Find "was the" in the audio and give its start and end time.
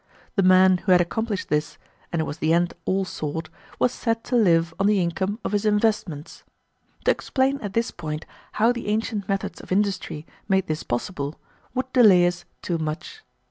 2.25-2.53